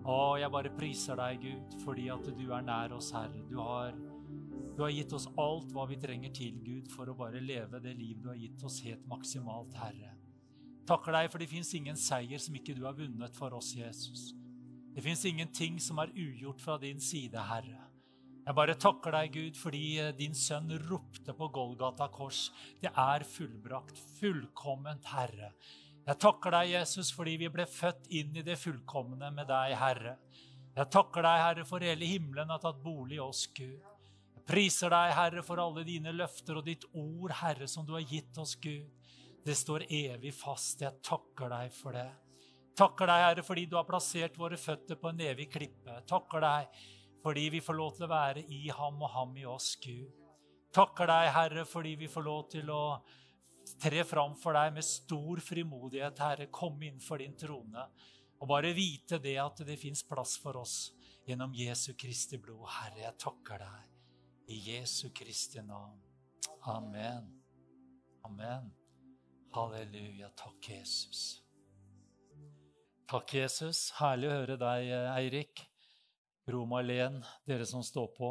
[0.00, 3.42] Å, jeg bare priser deg, Gud, fordi at du er nær oss, Herre.
[3.50, 3.92] Du har,
[4.76, 7.92] du har gitt oss alt hva vi trenger til, Gud, for å bare leve det
[7.98, 10.14] liv du har gitt oss helt maksimalt, Herre.
[10.88, 14.30] Takker deg, for det fins ingen seier som ikke du har vunnet for oss, Jesus.
[14.90, 17.90] Det fins ingenting som er ugjort fra din side, Herre.
[18.40, 22.48] Jeg bare takker deg, Gud, fordi eh, din sønn ropte på Golgata kors.
[22.80, 25.52] Det er fullbrakt, fullkomment, Herre.
[26.10, 30.16] Jeg takker deg, Jesus, fordi vi ble født inn i det fullkomne med deg, Herre.
[30.74, 33.78] Jeg takker deg, Herre, for hele himmelen har tatt bolig i oss, Gud.
[34.34, 38.02] Jeg priser deg, Herre, for alle dine løfter og ditt ord, Herre, som du har
[38.02, 38.90] gitt oss, Gud.
[39.46, 40.82] Det står evig fast.
[40.82, 42.08] Jeg takker deg for det.
[42.82, 46.02] Takker deg, Herre, fordi du har plassert våre føtter på en evig klippe.
[46.10, 46.82] Takker deg
[47.22, 50.10] fordi vi får lov til å være i ham og ham i oss, Gud.
[50.74, 52.82] Takker deg, Herre, fordi vi får lov til å
[53.78, 56.48] tre fram for deg med stor frimodighet, Herre.
[56.52, 57.84] Komme innenfor din trone.
[58.40, 60.76] Og bare vite det at det fins plass for oss
[61.28, 62.64] gjennom Jesu Kristi blod.
[62.78, 66.00] Herre, jeg takker deg i Jesu Kristi navn.
[66.68, 67.28] Amen.
[68.26, 68.70] Amen.
[69.54, 70.30] Halleluja.
[70.38, 71.42] Takk, Jesus.
[73.10, 73.88] Takk, Jesus.
[73.98, 75.64] Herlig å høre deg, Eirik.
[76.50, 78.30] Roma-Len, dere som står på.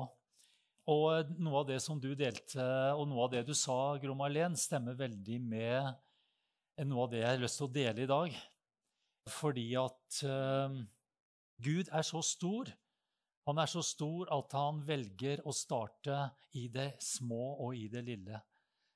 [0.90, 2.64] Og noe av det som du delte,
[2.98, 7.44] og noe av det du sa, Gro-Marlen, stemmer veldig med noe av det jeg har
[7.44, 8.38] lyst til å dele i dag.
[9.30, 10.80] Fordi at uh,
[11.62, 12.72] Gud er så stor.
[13.50, 16.24] Han er så stor at han velger å starte
[16.58, 18.42] i det små og i det lille.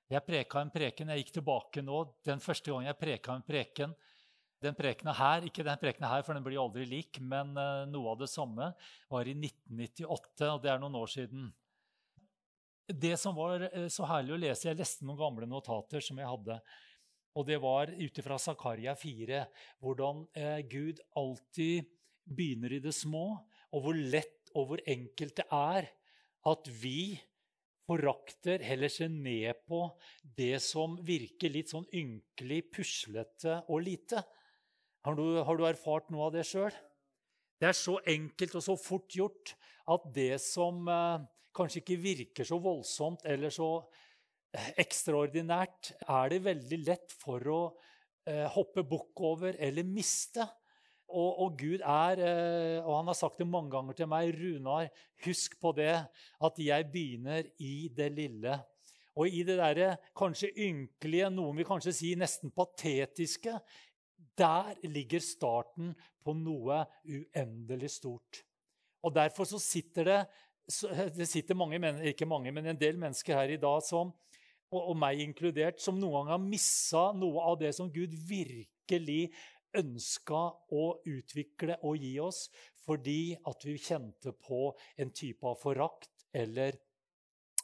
[0.09, 3.93] Jeg preka en preken, jeg gikk tilbake nå, den første gangen jeg preka en preken,
[4.63, 7.51] den prekena her, ikke den prekena her, for den blir aldri lik, men
[7.89, 8.69] noe av det samme,
[9.11, 11.49] var i 1998, og det er noen år siden.
[12.87, 16.29] Det som var uh, så herlig å lese Jeg leste noen gamle notater som jeg
[16.29, 16.59] hadde.
[17.33, 19.43] Og det var ut ifra Zakaria 4,
[19.81, 21.89] hvordan uh, Gud alltid
[22.23, 23.25] begynner i det små,
[23.73, 25.87] og hvor lett og hvor enkelt det er
[26.49, 27.15] at vi
[27.87, 29.85] forakter, heller ser ned på
[30.37, 34.23] det som virker litt sånn ynkelig, puslete og lite.
[35.03, 36.71] Har du, har du erfart noe av det sjøl?
[37.59, 39.53] Det er så enkelt og så fort gjort
[39.91, 41.25] at det som eh,
[41.55, 43.69] kanskje ikke virker så voldsomt eller så
[44.53, 47.61] eh, ekstraordinært, er det veldig lett for å
[48.27, 50.45] eh, hoppe bukk over eller miste.
[51.13, 54.89] Og, og, Gud er, eh, og han har sagt det mange ganger til meg, Runar,
[55.27, 55.95] husk på det,
[56.47, 58.57] at jeg begynner i det lille.
[59.13, 63.59] Og i det derre kanskje ynkelige, noen vil kanskje si nesten patetiske,
[64.33, 65.91] der ligger starten
[66.25, 68.41] på noe uendelig stort.
[69.03, 70.19] Og Derfor så sitter det,
[71.17, 74.13] det sitter mange, ikke mange, men en del mennesker her i dag som,
[74.73, 79.27] og meg inkludert, som noen gang har missa noe av det som Gud virkelig
[79.77, 80.41] ønska
[80.73, 82.47] å utvikle og gi oss,
[82.85, 86.77] fordi at vi kjente på en type av forakt eller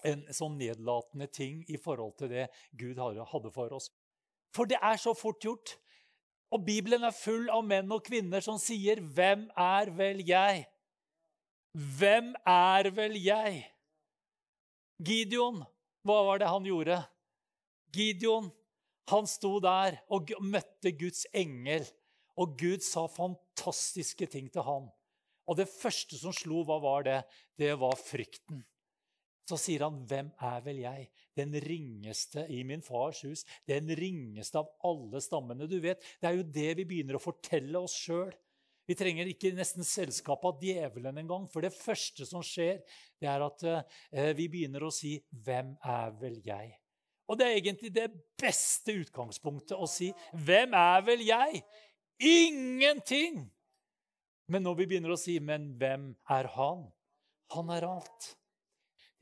[0.07, 2.47] en sånn nedlatende ting i forhold til det
[2.79, 3.89] Gud hadde for oss.
[4.55, 5.75] For det er så fort gjort.
[6.55, 10.65] Og Bibelen er full av menn og kvinner som sier, 'Hvem er vel jeg?'
[11.77, 13.61] Hvem er vel jeg?
[15.05, 15.61] Gideon,
[16.03, 16.97] hva var det han gjorde?
[17.93, 18.49] Gideon,
[19.09, 21.85] han sto der og møtte Guds engel,
[22.39, 24.89] og Gud sa fantastiske ting til han.
[25.49, 27.21] Og det første som slo, hva var det?
[27.57, 28.61] Det var frykten.
[29.49, 33.45] Så sier han, 'Hvem er vel jeg?' Den ringeste i min fars hus.
[33.65, 35.67] Den ringeste av alle stammene.
[35.67, 38.31] Du vet, Det er jo det vi begynner å fortelle oss sjøl.
[38.89, 41.43] Vi trenger ikke nesten selskap av djevelen engang.
[41.53, 42.79] For det første som skjer,
[43.21, 46.73] det er at eh, vi begynner å si 'Hvem er vel jeg?'
[47.29, 48.07] Og det er egentlig det
[48.41, 51.61] beste utgangspunktet å si 'Hvem er vel jeg?'
[52.19, 53.45] Ingenting!
[54.49, 56.89] Men når vi begynner å si 'Men hvem er han?'
[57.53, 58.35] Han er alt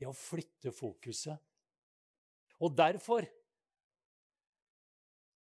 [0.00, 1.36] det å flytte fokuset.
[2.60, 3.28] Og derfor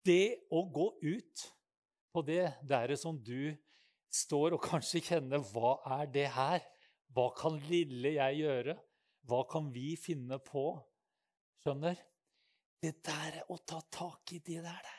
[0.06, 1.42] Det å gå ut
[2.14, 3.54] på det der som du
[4.12, 6.64] står og kanskje kjenner Hva er det her?
[7.12, 8.78] Hva kan lille jeg gjøre?
[9.28, 10.66] Hva kan vi finne på?
[11.62, 12.00] Skjønner?
[12.82, 14.98] Det der å ta tak i det der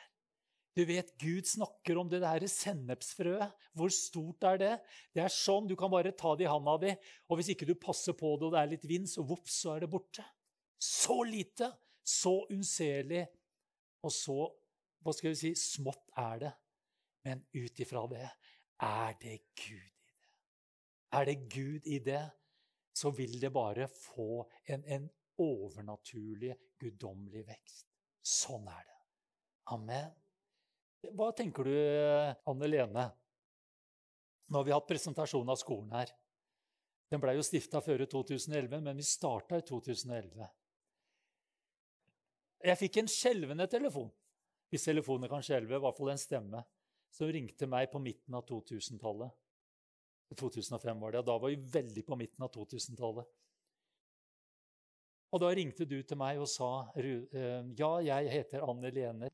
[0.73, 3.51] du vet, Gud snakker om det der sennepsfrøet.
[3.77, 4.71] Hvor stort er det?
[5.13, 6.95] Det er sånn, Du kan bare ta det i handa di,
[7.29, 9.75] og hvis ikke du passer på det, og det er litt vind, så vops, så
[9.75, 10.25] er det borte.
[10.81, 11.69] Så lite,
[12.01, 13.21] så unnselig,
[14.01, 14.39] og så
[15.03, 16.53] hva skal vi si, smått er det.
[17.23, 18.25] Men ut ifra det
[18.81, 20.29] er det Gud i det.
[21.13, 22.23] Er det Gud i det,
[22.93, 25.09] så vil det bare få en, en
[25.41, 27.87] overnaturlig, guddommelig vekst.
[28.23, 28.99] Sånn er det.
[29.73, 30.11] Amen.
[31.11, 31.75] Hva tenker du,
[32.47, 33.07] Anne Lene?
[34.47, 36.11] Nå har vi hatt presentasjon av skolen her.
[37.11, 40.47] Den blei jo stifta før 2011, men vi starta i 2011.
[42.63, 44.07] Jeg fikk en skjelvende telefon,
[44.71, 46.63] hvis telefoner kan skjelve, i hvert fall en stemme,
[47.13, 49.31] som ringte meg på midten av 2000-tallet.
[50.33, 53.27] 2005 var det, og da var vi veldig på midten av 2000-tallet.
[55.33, 59.29] Og da ringte du til meg og sa eh, ja, jeg heter Anne Lene.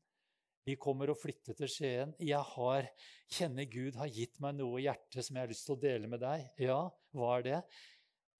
[0.64, 2.12] Vi kommer og flytter til Skien.
[2.20, 2.88] Jeg har,
[3.32, 6.08] kjenner Gud har gitt meg noe i hjertet som jeg har lyst til å dele
[6.08, 6.46] med deg.
[6.60, 6.82] Ja,
[7.16, 7.60] hva er det?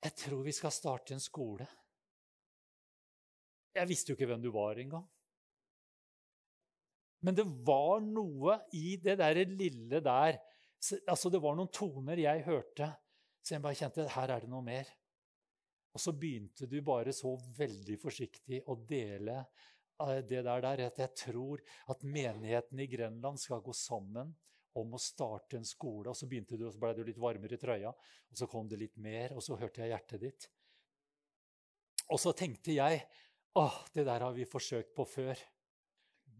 [0.04, 1.68] Jeg tror vi skal starte en skole.
[3.76, 5.04] Jeg visste jo ikke hvem du var engang.
[7.26, 10.40] Men det var noe i det der lille der
[11.12, 12.86] altså Det var noen toner jeg hørte,
[13.44, 14.88] så jeg bare kjente her er det noe mer.
[15.92, 21.02] Og så begynte du bare så veldig forsiktig å dele eh, det der, der at
[21.02, 21.60] jeg tror
[21.92, 24.32] at menigheten i Grenland skal gå sammen
[24.80, 26.12] om å starte en skole.
[26.12, 28.70] Og så begynte du, og så ble du litt varmere i trøya, og så kom
[28.70, 30.48] det litt mer, og så hørte jeg hjertet ditt.
[32.10, 33.02] Og så tenkte jeg
[33.58, 35.38] åh, det der har vi forsøkt på før.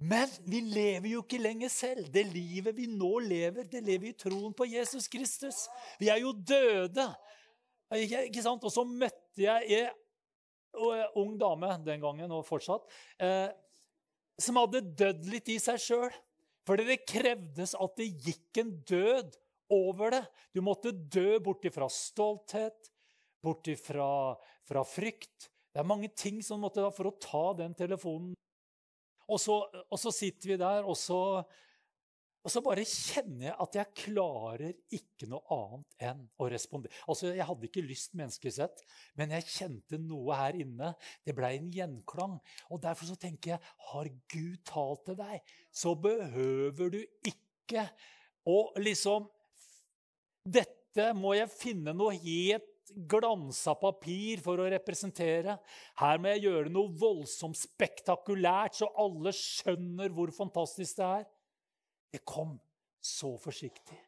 [0.01, 2.09] Men vi lever jo ikke lenger selv.
[2.13, 5.67] Det livet vi nå lever, det lever i troen på Jesus Kristus.
[6.01, 7.05] Vi er jo døde.
[8.01, 8.65] Ikke sant?
[8.65, 12.87] Og så møtte jeg en ung dame den gangen, og fortsatt,
[13.19, 13.51] eh,
[14.41, 16.11] som hadde dødd litt i seg sjøl.
[16.65, 19.37] For det krevdes at det gikk en død
[19.75, 20.25] over det.
[20.55, 22.93] Du måtte dø bort ifra stolthet,
[23.43, 24.37] bort ifra
[24.71, 25.51] fra frykt.
[25.75, 28.35] Det er mange ting som måtte da for å ta den telefonen.
[29.31, 29.57] Og så,
[29.87, 31.21] og så sitter vi der, og så
[32.41, 36.95] og så bare kjenner jeg at jeg klarer ikke noe annet enn å respondere.
[37.05, 38.81] Altså, Jeg hadde ikke lyst menneskelig sett,
[39.21, 40.95] men jeg kjente noe her inne.
[41.27, 42.39] Det blei en gjenklang.
[42.73, 47.85] Og Derfor så tenker jeg har Gud talt til deg, så behøver du ikke
[48.49, 49.29] å liksom
[50.41, 52.80] Dette må jeg finne noe helt
[53.11, 55.57] glansa papir for å representere.
[56.01, 61.27] Her må jeg gjøre noe voldsomt spektakulært, så alle skjønner hvor fantastisk det er.
[62.11, 62.57] Det kom
[63.01, 63.99] så forsiktig.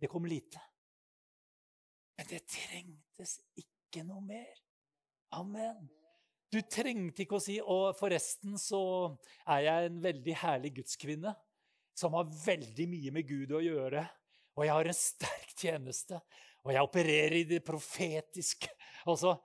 [0.00, 0.60] Det kom lite.
[2.16, 4.54] Men det trengtes ikke noe mer.
[5.36, 5.88] Amen.
[6.50, 8.80] Du trengte ikke å si Og forresten så
[9.46, 11.34] er jeg en veldig herlig gudskvinne
[12.00, 14.02] som har veldig mye med Gud å gjøre.
[14.56, 16.20] Og jeg har en sterk tjeneste,
[16.64, 18.68] og jeg opererer i det profetiske.
[19.08, 19.36] Altså,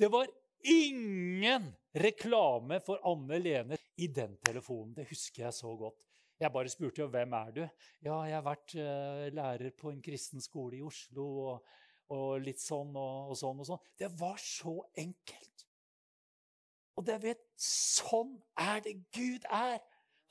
[0.00, 0.28] det var
[0.64, 4.94] ingen reklame for Anne Lene i den telefonen.
[4.96, 6.00] Det husker jeg så godt.
[6.40, 7.60] Jeg bare spurte jo hvem er du
[8.02, 11.26] Ja, jeg har vært uh, lærer på en kristen skole i Oslo.
[11.44, 11.74] Og,
[12.14, 13.84] og litt sånn og, og, sånn og sånn.
[14.00, 15.66] Det var så enkelt.
[16.94, 19.80] Og det vet, sånn er det Gud er.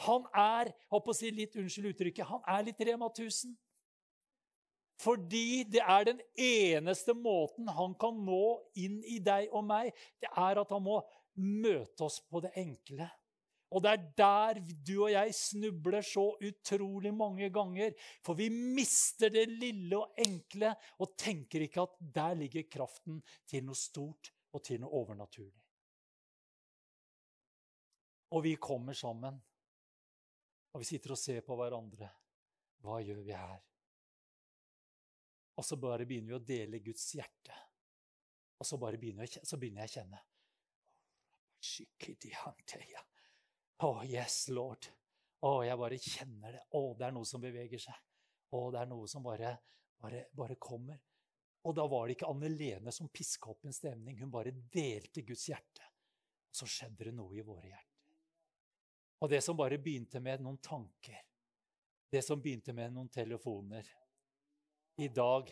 [0.03, 3.53] Han er håper å si litt unnskyld uttrykket, han er litt Rema 1000.
[5.03, 8.45] Fordi det er den eneste måten han kan nå
[8.79, 9.91] inn i deg og meg.
[10.21, 11.01] Det er at han må
[11.43, 13.09] møte oss på det enkle.
[13.73, 17.95] Og det er der du og jeg snubler så utrolig mange ganger.
[18.21, 23.65] For vi mister det lille og enkle og tenker ikke at der ligger kraften til
[23.65, 25.59] noe stort og til noe overnaturlig.
[28.33, 29.35] Og vi kommer sammen,
[30.73, 32.07] og vi sitter og ser på hverandre.
[32.81, 33.61] Hva gjør vi her?
[35.57, 37.55] Og så bare begynner vi å dele Guds hjerte.
[38.59, 40.21] Og så, begynner, jeg, så begynner jeg å kjenne
[43.83, 44.87] å, oh, yes, Lord.
[45.43, 46.61] Å, oh, jeg bare kjenner det.
[46.71, 47.97] Å, oh, det er noe som beveger seg.
[48.53, 49.55] Å, det er noe som bare,
[49.99, 50.99] bare, bare kommer.
[51.63, 54.19] Og da var det ikke Anne Lene som piska opp en stemning.
[54.19, 55.89] Hun bare delte Guds hjerte.
[56.51, 57.89] Og så skjedde det noe i våre hjerter.
[59.23, 61.21] Og det som bare begynte med noen tanker,
[62.11, 63.87] det som begynte med noen telefoner
[64.95, 65.49] I dag,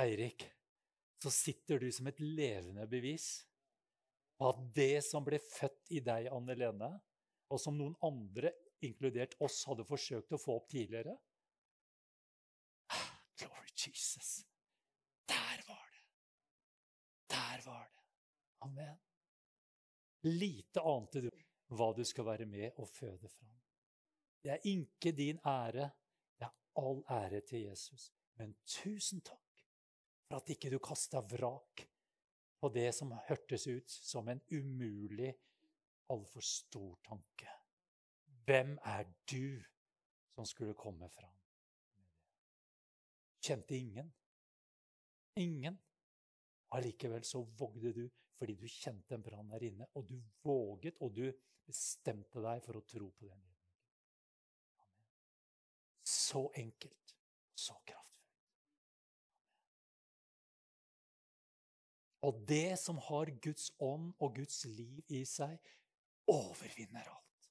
[0.00, 0.46] Eirik,
[1.22, 3.28] så sitter du som et levende bevis
[4.38, 6.88] på at det som ble født i deg, Anne Lene,
[7.52, 11.12] og som noen andre, inkludert oss, hadde forsøkt å få opp tidligere.
[13.36, 14.38] Glory Jesus.
[15.28, 16.06] Der var det.
[17.34, 18.06] Der var det.
[18.64, 18.96] Amen.
[20.32, 21.30] Lite ante du
[21.76, 23.60] hva du skal være med og føde fram.
[24.40, 25.90] Det er ikke din ære,
[26.40, 28.08] det er all ære til Jesus.
[28.38, 29.64] Men tusen takk
[30.28, 31.84] for at ikke du kasta vrak
[32.60, 35.32] på det som hørtes ut som en umulig
[36.12, 37.48] altfor stor tanke.
[38.46, 39.62] Hvem er du
[40.34, 41.36] som skulle komme fram?
[43.40, 44.12] Kjente ingen.
[45.36, 45.78] Ingen.
[46.70, 48.08] Allikevel så vågde du
[48.40, 51.26] fordi du kjente en brann der inne, og du våget, og du
[51.66, 53.42] bestemte deg for å tro på den.
[56.08, 57.16] Så enkelt,
[57.52, 57.99] så kraftfullt.
[62.26, 65.56] Og det som har Guds ånd og Guds liv i seg,
[66.30, 67.48] overvinner alt.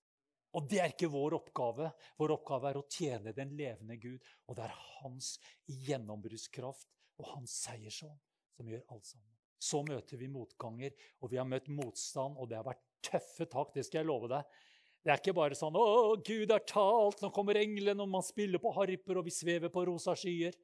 [0.57, 1.89] Og det er ikke vår oppgave.
[2.17, 4.23] Vår oppgave er å tjene den levende Gud.
[4.49, 5.35] Og det er hans
[5.67, 8.17] gjennombruddskraft og hans seiersånd
[8.57, 9.27] som gjør alt sammen.
[9.59, 13.73] Så møter vi motganger, og vi har møtt motstand, og det har vært tøffe tak.
[13.75, 14.59] Det skal jeg love deg.
[15.03, 18.59] Det er ikke bare sånn 'Å, Gud har talt', nå kommer englene, og man spiller
[18.59, 20.55] på harper, og vi svever på rosa skyer.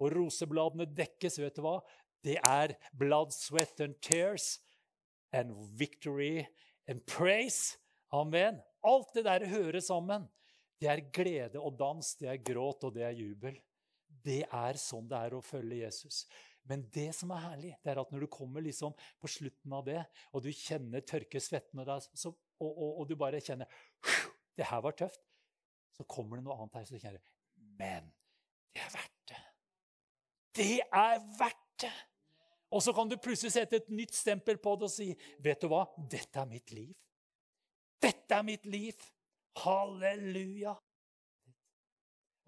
[0.00, 1.80] Og rosebladene dekkes, vet du hva?
[2.24, 4.58] Det er blood, sweat and tears
[5.32, 6.46] and victory
[6.88, 7.78] and praise.
[8.12, 8.60] Amen.
[8.84, 10.28] Alt det der hører sammen.
[10.80, 13.56] Det er glede og dans, det er gråt, og det er jubel.
[14.06, 16.22] Det er sånn det er å følge Jesus.
[16.68, 19.86] Men det som er herlig, det er at når du kommer liksom på slutten av
[19.86, 21.88] det, og du kjenner tørke svetten, og,
[22.28, 22.34] og,
[22.68, 23.70] og, og, du bare kjenner
[24.58, 25.22] Det her var tøft.
[25.94, 27.22] Så kommer det noe annet her, så du kjenner
[27.78, 28.10] Men
[28.74, 29.40] det er verdt det.
[30.58, 31.94] Det er verdt det!
[32.68, 35.70] Og så kan du plutselig sette et nytt stempel på det og si, 'Vet du
[35.72, 35.86] hva?
[35.96, 36.96] Dette er mitt liv.'
[38.02, 38.94] Dette er mitt liv!
[39.58, 40.76] Halleluja!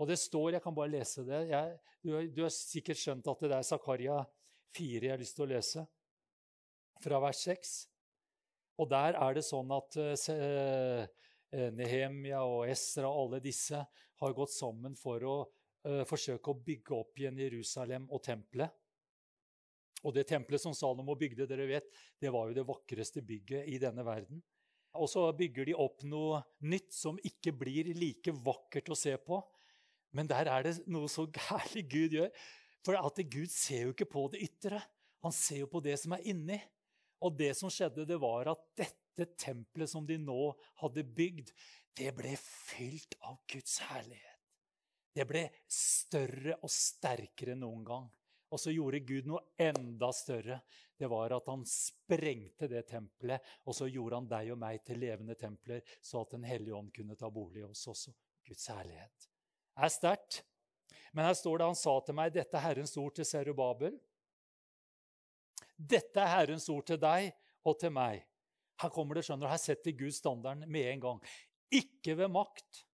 [0.00, 1.48] Og det står Jeg kan bare lese det.
[1.50, 4.18] Jeg, du, du, har sikkert skjønt at det er Zakaria
[4.76, 5.84] 4 jeg har lyst til å lese,
[7.02, 7.72] fra vers 6.
[8.80, 11.02] Og der er det sånn at uh,
[11.76, 13.80] Nehemia og Esra og alle disse
[14.20, 18.72] har gått sammen for å uh, forsøke å bygge opp igjen Jerusalem og tempelet.
[20.06, 21.90] Og det tempelet som Salomo bygde, dere vet,
[22.20, 24.40] det var jo det vakreste bygget i denne verden.
[24.98, 29.38] Og så bygger de opp noe nytt som ikke blir like vakkert å se på.
[30.16, 32.32] Men der er det noe så gærlig Gud gjør.
[32.86, 34.80] For at Gud ser jo ikke på det ytre.
[35.24, 36.58] Han ser jo på det som er inni.
[37.20, 41.52] Og det som skjedde, det var at dette tempelet som de nå hadde bygd,
[41.98, 44.38] det ble fylt av Guds herlighet.
[45.12, 48.06] Det ble større og sterkere enn noen gang.
[48.50, 50.58] Og så gjorde Gud noe enda større.
[50.98, 54.98] Det var at han sprengte det tempelet, og så gjorde han deg og meg til
[55.00, 58.12] levende templer, så at Den hellige ånd kunne ta bolig i oss også.
[58.46, 59.28] Guds herlighet.
[59.76, 60.40] Det er sterkt.
[61.12, 63.96] Men her står det han sa til meg, dette er Herrens ord til Serubabel.
[65.76, 67.30] Dette er Herrens ord til deg
[67.66, 68.24] og til meg.
[68.80, 71.20] Her kommer det, skjønner du, her setter Gud standarden med en gang.
[71.70, 72.84] Ikke ved makt,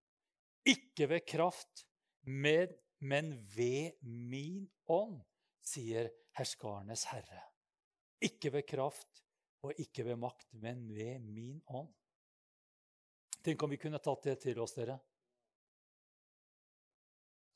[0.67, 1.87] ikke ved kraft,
[2.27, 5.21] men ved min ånd
[5.67, 7.43] sier herskarenes herre.
[8.25, 9.23] Ikke ved kraft
[9.67, 11.93] og ikke ved makt, men ved min ånd.
[13.43, 14.97] Tenk om vi kunne tatt det til oss, dere.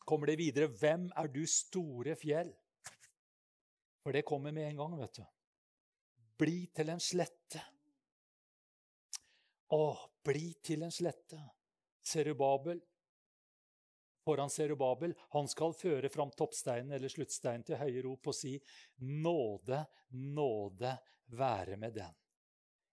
[0.07, 2.51] Kommer det videre Hvem er du, store fjell?
[4.01, 5.25] For det kommer med en gang, vet du.
[6.41, 7.63] Bli til en slette.
[9.71, 9.83] Å,
[10.27, 11.39] bli til en slette.
[12.01, 12.81] Serubabel,
[14.25, 15.15] foran Serubabel.
[15.35, 18.57] Han skal føre fram toppsteinen eller sluttsteinen til høye rop og si,
[19.01, 20.97] Nåde, nåde
[21.37, 22.17] være med den.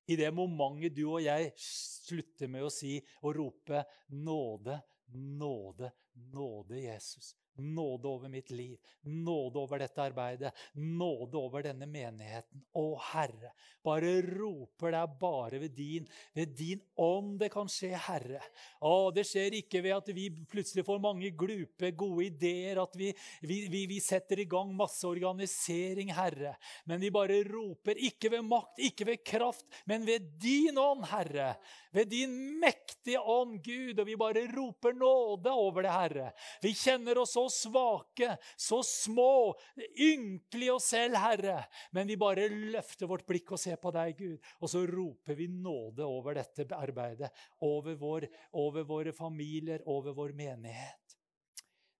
[0.07, 3.81] I det momentet du og jeg slutter med å si og rope
[4.15, 4.77] nåde,
[5.11, 5.91] nåde,
[6.31, 12.61] nåde, Jesus, Nåde over mitt liv, nåde over dette arbeidet, nåde over denne menigheten.
[12.77, 13.53] Å, Herre,
[13.85, 16.05] bare roper deg bare ved din,
[16.37, 18.41] ved din ånd det kan skje, Herre.
[18.85, 23.09] Å, det skjer ikke ved at vi plutselig får mange glupe, gode ideer, at vi,
[23.41, 26.53] vi, vi, vi setter i gang masse organisering, Herre.
[26.85, 31.55] Men vi bare roper, ikke ved makt, ikke ved kraft, men ved din ånd, Herre.
[31.95, 33.99] Ved din mektige ånd, Gud.
[33.99, 36.31] Og vi bare roper nåde over det, Herre.
[36.61, 39.55] Vi kjenner oss så svake, så små,
[39.99, 41.59] ynkelige oss selv, Herre.
[41.91, 44.51] Men vi bare løfter vårt blikk og ser på deg, Gud.
[44.61, 47.31] Og så roper vi nåde over dette arbeidet,
[47.65, 51.17] over, vår, over våre familier, over vår menighet.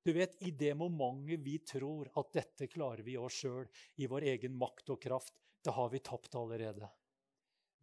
[0.08, 3.66] Du vet, I det momentet vi tror at dette klarer vi oss sjøl,
[4.00, 6.88] i vår egen makt og kraft, da har vi tapt allerede.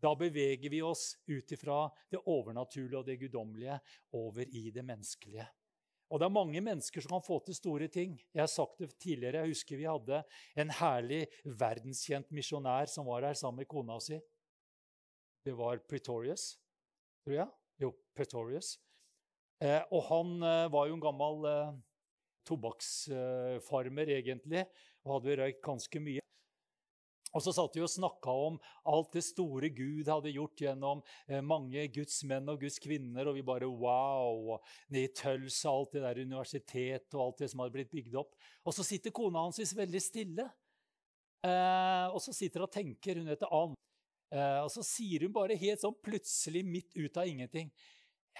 [0.00, 3.76] Da beveger vi oss ut ifra det overnaturlige og det guddommelige
[4.16, 5.47] over i det menneskelige.
[6.14, 8.12] Og det er mange mennesker som kan få til store ting.
[8.30, 10.21] Jeg har sagt det tidligere, jeg husker vi hadde
[10.62, 14.21] en herlig verdenskjent misjonær som var her sammen med kona si.
[15.42, 16.52] Det var Pretorius,
[17.26, 17.50] tror jeg.
[17.83, 18.76] Jo, Pretorius.
[19.59, 21.75] Eh, og han eh, var jo en gammel eh,
[22.47, 24.62] tobakksfarmer, egentlig,
[25.02, 26.23] og hadde røykt ganske mye.
[27.34, 28.58] Og så satt vi og snakka om
[28.90, 33.26] alt det store Gud hadde gjort gjennom eh, mange Guds menn og Guds kvinner.
[33.26, 34.54] Og vi bare wow!
[34.94, 38.20] Ned i Tøls og alt det der universitetet og alt det som hadde blitt bygd
[38.22, 38.36] opp.
[38.64, 40.46] Og så sitter kona hans veldig stille.
[41.44, 43.18] Eh, og så sitter hun og tenker.
[43.18, 43.74] Hun heter Ann.
[44.34, 47.68] Eh, og så sier hun bare helt sånn plutselig, midt ut av ingenting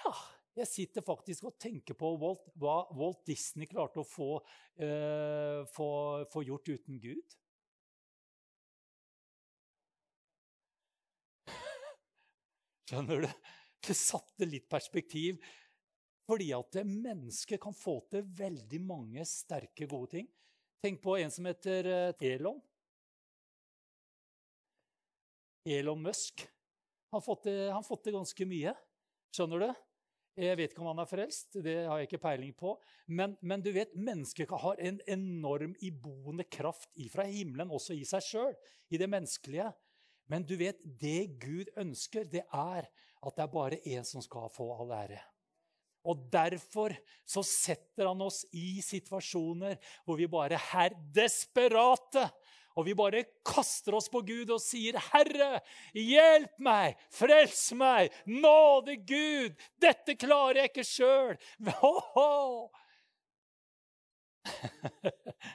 [0.01, 0.11] Ja,
[0.57, 4.41] jeg sitter faktisk og tenker på Walt, hva Walt Disney klarte å få,
[4.79, 5.89] eh, få,
[6.33, 7.37] få gjort uten Gud.
[12.89, 13.29] Skjønner du?
[13.85, 15.41] Det satte litt perspektiv.
[16.25, 20.29] Fordi at mennesket kan få til veldig mange sterke, gode ting.
[20.85, 22.61] Tenk på en som heter eh, Elon.
[25.69, 26.47] Elon Musk.
[27.13, 28.73] Han har fått til, ganske mye.
[29.37, 29.69] Skjønner du?
[30.35, 32.73] Jeg vet ikke om han er frelst, det har jeg ikke peiling på.
[33.07, 38.25] Men, men du vet, mennesket har en enorm iboende kraft fra himmelen også i seg
[38.27, 38.57] sjøl,
[38.91, 39.69] i det menneskelige.
[40.31, 42.89] Men du vet, det Gud ønsker, det er
[43.25, 45.21] at det er bare én som skal få all ære.
[46.05, 46.93] Og derfor
[47.25, 52.29] så setter han oss i situasjoner hvor vi bare er desperate.
[52.75, 55.61] Og vi bare kaster oss på Gud og sier, 'Herre,
[55.95, 56.97] hjelp meg!
[57.09, 58.11] Frels meg!
[58.27, 59.55] Nåde, Gud!
[59.81, 61.39] Dette klarer jeg ikke sjøl!'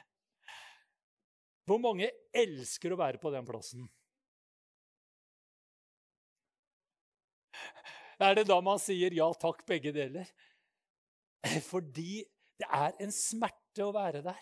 [1.68, 3.84] Hvor mange elsker å være på den plassen?
[8.20, 10.28] Er det da man sier ja takk, begge deler?
[11.70, 12.20] Fordi
[12.60, 14.40] det er en smerte å være der.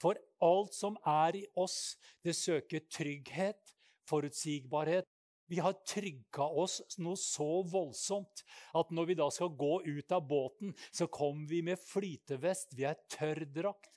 [0.00, 3.74] For alt som er i oss, det søker trygghet,
[4.08, 5.04] forutsigbarhet.
[5.48, 8.42] Vi har trygga oss noe så voldsomt
[8.76, 12.84] at når vi da skal gå ut av båten, så kommer vi med flytevest, vi
[12.88, 13.88] er tørrdrakt,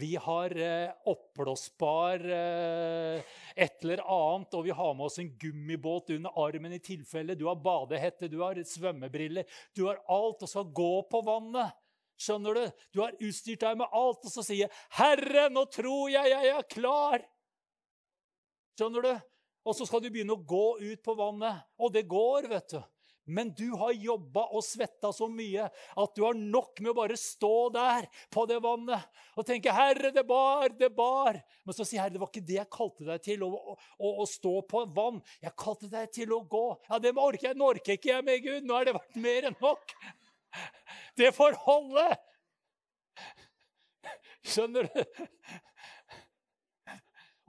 [0.00, 6.10] vi har eh, oppblåsbar eh, et eller annet, og vi har med oss en gummibåt
[6.16, 9.48] under armen i tilfelle du har badehette, du har svømmebriller.
[9.76, 11.76] Du har alt og skal gå på vannet.
[12.20, 12.64] Skjønner du?
[12.92, 16.52] Du har utstyrt deg med alt, og så sier jeg, 'Herre, nå tror jeg jeg
[16.52, 17.26] er klar.'
[18.76, 19.12] Skjønner du?
[19.68, 21.64] Og så skal du begynne å gå ut på vannet.
[21.80, 22.80] Og det går, vet du.
[23.30, 27.18] Men du har jobba og svetta så mye at du har nok med å bare
[27.20, 31.38] stå der på det vannet og tenke 'Herre, det bar, det bar'.
[31.64, 34.26] Men så sier Herre, det var ikke det jeg kalte deg til, å, å, å
[34.26, 35.20] stå på vann.
[35.42, 36.64] Jeg kalte deg til å gå.
[36.90, 37.58] Ja, det orker jeg.
[37.60, 38.66] Nå orker ikke jeg med Gud.
[38.66, 39.94] Nå har det vært mer enn nok.
[41.20, 42.08] Det får holde!
[44.50, 45.24] Skjønner du?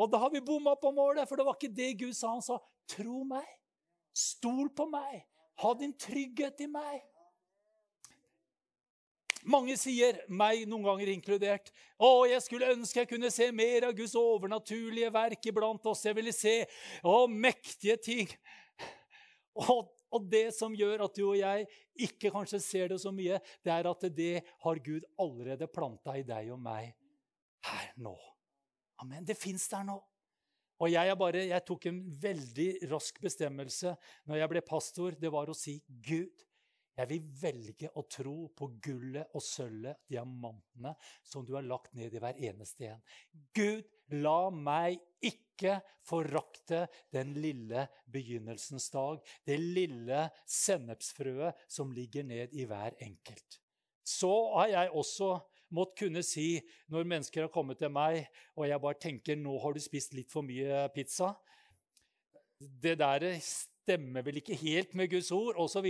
[0.01, 2.35] Og da har vi bomma på målet, for det var ikke det Gud sa.
[2.35, 3.47] Han sa, 'Tro meg.
[4.17, 5.21] Stol på meg.
[5.59, 7.07] Ha din trygghet i meg.'
[9.43, 13.95] Mange sier, meg noen ganger inkludert, 'Å, jeg skulle ønske jeg kunne se mer av
[13.97, 16.65] Guds overnaturlige verk iblant oss.' 'Jeg ville se
[17.03, 18.37] å, mektige ting.'
[19.55, 21.67] Og og det som gjør at du og jeg
[22.07, 26.25] ikke kanskje ser det så mye, det er at det har Gud allerede planta i
[26.27, 26.91] deg og meg
[27.71, 28.15] her nå.
[29.01, 29.23] Amen.
[29.25, 29.97] Det fins der nå.
[30.81, 33.93] Og jeg, bare, jeg, tok en veldig rask bestemmelse
[34.29, 35.17] når jeg ble pastor.
[35.19, 36.41] Det var å si, 'Gud,
[36.97, 42.13] jeg vil velge å tro på gullet og sølvet, diamantene, som du har lagt ned
[42.13, 43.05] i hver eneste en.'
[43.53, 43.85] Gud,
[44.17, 52.65] la meg ikke forakte den lille begynnelsens dag, det lille sennepsfrøet som ligger ned i
[52.65, 53.61] hver enkelt.
[54.01, 55.35] Så har jeg også
[55.75, 59.73] måttet kunne si, når mennesker har kommet til meg, og jeg bare tenker 'nå har
[59.73, 61.35] du spist litt for mye pizza',
[62.59, 65.87] det der stemmer vel ikke helt med Guds ord, osv.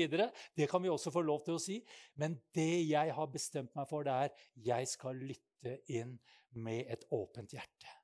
[0.56, 1.80] Det kan vi også få lov til å si.
[2.16, 6.16] Men det jeg har bestemt meg for, det er jeg skal lytte inn
[6.52, 7.98] med et åpent hjerte.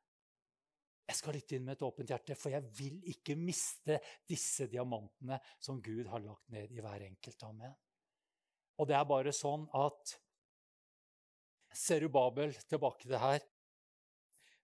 [1.08, 5.40] Jeg skal lytte inn med et åpent hjerte, for jeg vil ikke miste disse diamantene
[5.64, 7.44] som Gud har lagt ned i hver enkelt.
[7.48, 7.76] Amen.
[8.78, 10.18] Og det er bare sånn at
[11.78, 13.44] Serubabel tilbake til her.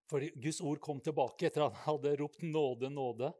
[0.10, 3.32] For Guds ord kom tilbake etter at han hadde ropt 'nåde, nåde'.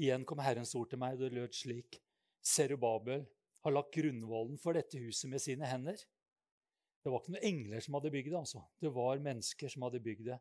[0.00, 2.00] Igjen kom Herrens ord til meg, og det lød slik.:
[2.42, 3.26] Serubabel
[3.64, 5.98] har lagt grunnvollen for dette huset med sine hender.
[7.04, 8.62] Det var ikke noen engler som hadde bygd det, altså.
[8.80, 10.40] det var mennesker som hadde bygd det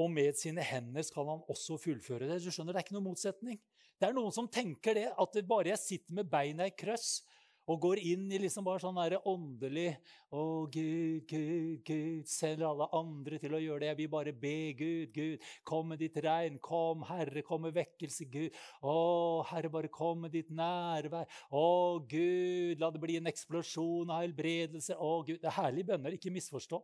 [0.00, 2.40] og med sine hender skal han også fullføre det.
[2.44, 3.60] Du skjønner, Det er ikke noen motsetning.
[4.00, 7.22] Det er noen som tenker det, at bare jeg sitter med beina i krøss
[7.70, 9.92] og går inn i liksom bare sånn der åndelig
[10.32, 13.90] Å, Gud, Gud, Gud, selger alle andre til å gjøre det.
[13.90, 16.56] Jeg vil bare be, Gud, Gud, kom med ditt regn.
[16.64, 18.56] Kom, Herre, kom med vekkelse, Gud.
[18.80, 18.94] Å,
[19.50, 21.28] Herre, bare kom med ditt nærvær.
[21.52, 21.66] Å,
[22.08, 24.96] Gud, la det bli en eksplosjon av helbredelse.
[24.96, 25.42] Å, Gud.
[25.42, 26.80] Det er herlige bønner, ikke misforstå.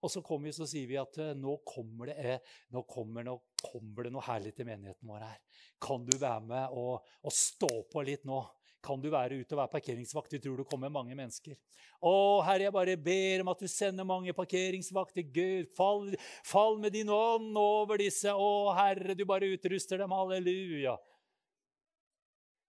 [0.00, 3.26] Og så kommer vi så sier vi at eh, nå kommer, det, eh, nå kommer,
[3.26, 5.42] nå kommer det noe herlig til menigheten vår her.
[5.82, 8.40] Kan du være med og, og, stå på litt nå?
[8.80, 10.32] Kan du være ute og være parkeringsvakt?
[10.32, 11.56] Vi tror det kommer mange mennesker.
[12.00, 12.12] Å,
[12.46, 15.26] Herre, jeg bare ber om at du sender mange parkeringsvakter.
[15.34, 16.14] Gud, fall,
[16.48, 18.32] fall med din ånd over disse.
[18.32, 20.14] Å, Herre, du bare utruster dem.
[20.16, 20.96] Halleluja.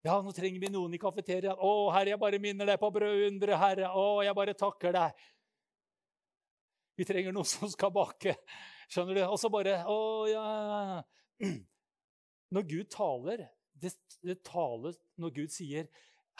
[0.02, 1.56] Ja, nå trenger vi noen i kafeteriaen.
[1.56, 3.92] Å, Herre, jeg bare minner deg på brødunderet, Herre.
[3.96, 5.24] Å, jeg bare takker deg.
[6.98, 8.36] Vi trenger noen som skal bake.
[8.92, 9.24] Skjønner du?
[9.30, 9.98] Og så bare Å,
[10.28, 10.44] ja
[12.52, 13.46] Når Gud taler,
[13.82, 13.92] det,
[14.22, 15.90] det taler når Gud sier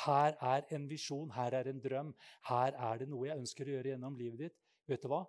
[0.07, 2.13] her er en visjon, her er en drøm,
[2.49, 4.57] her er det noe jeg ønsker å gjøre gjennom livet ditt.
[4.89, 5.23] Vet du hva?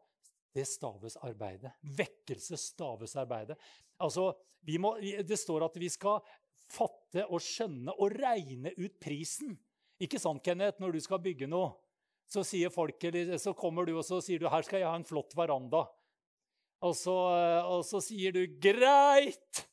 [0.54, 1.73] Det staves arbeidet.
[1.97, 3.58] Vekkelse staves arbeidet.
[4.02, 4.32] Altså,
[4.80, 6.21] må, det står at vi skal
[6.71, 9.58] fatte og skjønne og regne ut prisen.
[10.02, 11.73] Ikke sant, Kenneth, når du skal bygge noe?
[12.30, 13.04] Så, folk,
[13.38, 15.84] så kommer du og så sier du, her skal jeg ha en flott veranda.
[16.84, 17.13] Og så,
[17.67, 19.67] og så sier du 'greit'.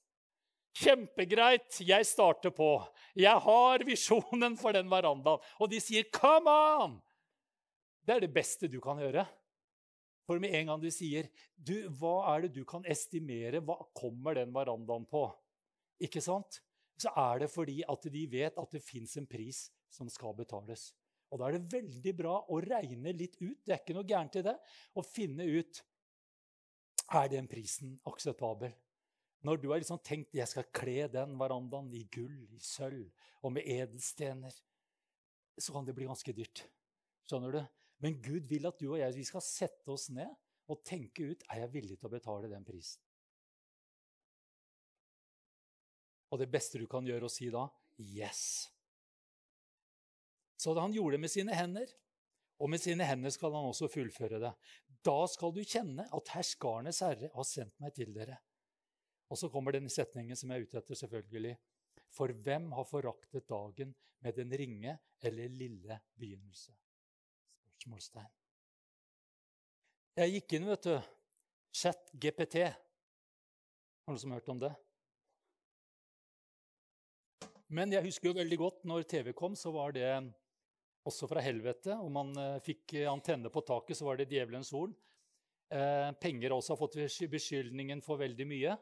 [0.77, 2.71] Kjempegreit, jeg starter på.
[3.19, 5.43] Jeg har visjonen for den verandaen.
[5.59, 7.01] Og de sier 'come on'!
[8.07, 9.27] Det er det beste du kan gjøre.
[10.27, 13.61] For med en gang de sier du, 'Hva er det du kan estimere?
[13.61, 15.35] Hva kommer den verandaen på?'
[16.01, 16.61] Ikke sant?
[16.97, 20.93] Så er det fordi at de vet at det fins en pris som skal betales.
[21.31, 23.59] Og da er det veldig bra å regne litt ut.
[23.65, 24.57] Det er ikke noe gærent i det.
[24.95, 25.83] Å finne ut
[27.11, 28.73] er den prisen akseptabel.
[29.47, 33.09] Når du har liksom tenkt jeg skal kle den verandaen i gull, i sølv
[33.41, 34.53] og med edelstener,
[35.61, 36.67] så kan det bli ganske dyrt.
[37.29, 37.61] Skjønner du?
[38.05, 40.29] Men Gud vil at du og jeg vi skal sette oss ned
[40.71, 43.01] og tenke ut er jeg villig til å betale den prisen.
[46.31, 47.65] Og det beste du kan gjøre, å si da
[47.99, 48.71] yes.
[50.61, 51.91] Så han gjorde det med sine hender,
[52.61, 54.53] og med sine hender skal han også fullføre det.
[55.03, 58.37] Da skal du kjenne at herskarenes herre har sendt meg til dere.
[59.31, 61.55] Og så kommer den setningen som jeg er ute etter, selvfølgelig.
[62.11, 66.75] For hvem har foraktet dagen med den ringe eller lille begynnelse?
[67.79, 68.31] Spørsmålstegn.
[70.19, 70.97] Jeg gikk inn, vet du.
[71.71, 72.67] Chat GPT.
[72.67, 74.73] Har noen som har hørt om det?
[77.71, 80.09] Men jeg husker jo veldig godt når TV kom, så var det
[81.07, 81.95] også fra helvete.
[81.95, 84.91] Om man eh, fikk antenne på taket, så var det djevelens horn.
[85.71, 86.99] Eh, penger også har fått
[87.31, 88.75] beskyldningen for veldig mye.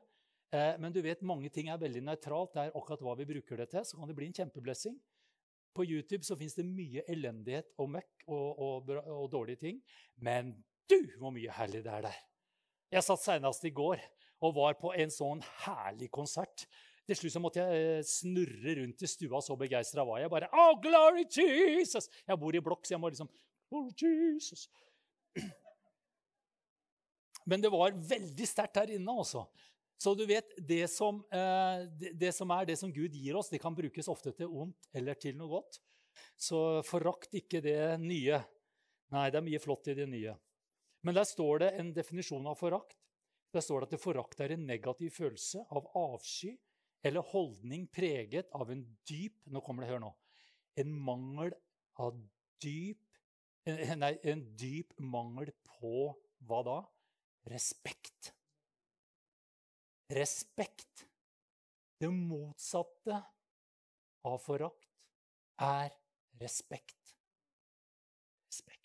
[0.54, 2.54] Eh, men du vet, mange ting er veldig nøytralt.
[2.54, 3.84] Det er akkurat hva vi bruker det til.
[3.84, 4.96] Så kan det bli en kjempeblessing.
[5.76, 9.82] På YouTube så fins det mye elendighet og møkk og, og, og, dårlige ting.
[10.24, 10.54] Men
[10.90, 12.22] du, hvor mye herlig det er der!
[12.88, 14.00] Jeg satt senest i går
[14.40, 16.64] og var på en sånn herlig konsert.
[17.08, 20.32] Til slutt så måtte jeg eh, snurre rundt i stua, så begeistra var jeg.
[20.32, 22.08] bare, oh, glory Jesus!
[22.26, 23.30] Jeg bor i blokk, så jeg må liksom
[23.76, 24.66] oh, Jesus.
[27.48, 29.12] Men det var veldig sterkt her inne.
[29.12, 29.44] også.
[29.98, 31.84] Så du vet, det som, eh,
[32.14, 35.18] det, som, er det som Gud gir oss, det kan brukes ofte til ondt eller
[35.18, 35.80] til noe godt.
[36.38, 38.38] Så forakt ikke det nye.
[39.14, 40.36] Nei, det er mye flott i det nye.
[41.02, 42.94] Men der står det en definisjon av forakt.
[43.54, 46.54] Der står det at forakt er en negativ følelse av avsky
[47.02, 50.10] eller holdning preget av en dyp Nå kommer det, hør nå.
[50.78, 51.54] En mangel
[51.98, 52.18] av
[52.62, 53.02] dyp
[54.02, 56.08] Nei, en dyp mangel på
[56.48, 56.76] hva da?
[57.52, 58.32] Respekt.
[60.08, 61.06] Respekt.
[61.98, 63.18] Det motsatte
[64.24, 64.88] av forakt
[65.60, 65.90] er
[66.40, 67.16] respekt.
[68.48, 68.84] Respekt.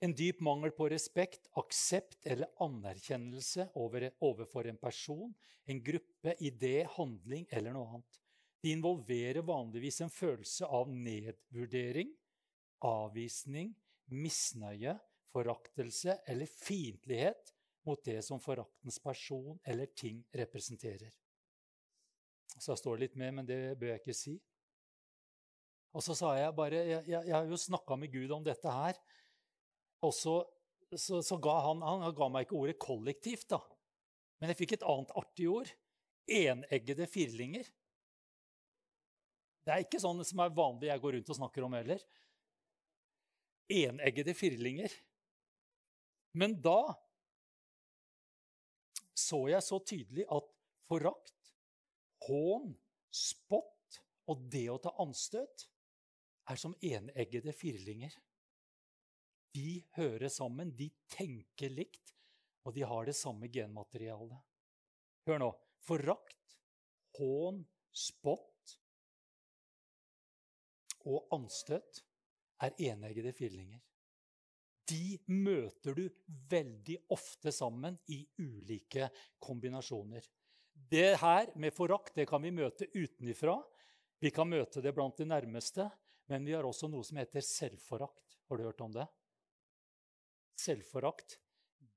[0.00, 5.32] En dyp mangel på respekt, aksept eller anerkjennelse overfor en person,
[5.64, 8.18] en gruppe, idé, handling eller noe annet.
[8.60, 12.12] De involverer vanligvis en følelse av nedvurdering,
[12.84, 13.72] avvisning,
[14.12, 14.98] misnøye,
[15.32, 17.54] foraktelse eller fiendtlighet
[17.90, 21.10] mot det som foraktens person eller ting representerer.
[22.56, 24.36] Så jeg står litt mer, men det bør jeg ikke si.
[25.90, 28.74] Og så sa jeg bare Jeg, jeg, jeg har jo snakka med Gud om dette
[28.74, 28.98] her.
[30.06, 30.36] Og så,
[30.94, 33.60] så, så, ga han Han ga meg ikke ordet kollektivt, da.
[34.40, 35.70] Men jeg fikk et annet artig ord.
[36.30, 37.66] Eneggede firlinger.
[39.66, 42.02] Det er ikke sånn som er vanlig jeg går rundt og snakker om heller.
[43.70, 44.94] Eneggede firlinger.
[46.38, 46.94] Men da
[49.20, 50.48] så jeg så tydelig at
[50.90, 51.52] forakt,
[52.26, 52.72] hån,
[53.10, 55.66] spott og det å ta anstøt
[56.50, 58.14] er som eneggede firlinger.
[59.54, 62.14] De hører sammen, de tenker likt,
[62.66, 64.38] og de har det samme genmaterialet.
[65.26, 65.50] Hør nå.
[65.80, 66.56] Forakt,
[67.16, 68.74] hån, spott
[71.08, 72.02] og anstøt
[72.60, 73.80] er eneggede firlinger
[74.90, 76.04] de møter du
[76.50, 79.08] veldig ofte sammen i ulike
[79.42, 80.24] kombinasjoner.
[80.90, 83.56] Det her med forakt det kan vi møte utenifra.
[84.20, 85.86] Vi kan møte det blant de nærmeste.
[86.30, 88.38] Men vi har også noe som heter selvforakt.
[88.46, 89.06] Har du hørt om det?
[90.60, 91.38] Selvforakt,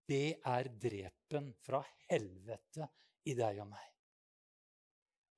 [0.10, 2.88] det er drepen fra helvete
[3.30, 3.90] i deg og meg.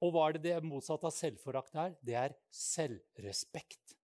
[0.05, 1.95] Og hva er det det motsatte av selvforakt er?
[2.03, 3.95] Det er selvrespekt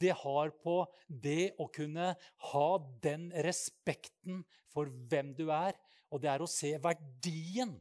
[0.00, 2.12] det har på det å kunne
[2.52, 2.68] ha
[3.02, 5.76] den respekten for hvem du er.
[6.12, 7.74] Og det er å se verdien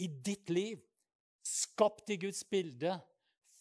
[0.00, 0.80] i ditt liv,
[1.46, 2.96] skapt i Guds bilde,